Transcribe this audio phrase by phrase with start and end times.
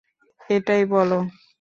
[0.49, 1.19] এটাই, বলো?